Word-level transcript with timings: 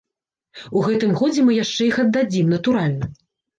У 0.79 0.81
гэтым 0.87 1.13
годзе 1.19 1.45
мы 1.51 1.59
яшчэ 1.59 1.81
іх 1.91 2.01
аддадзім, 2.07 2.53
натуральна. 2.57 3.15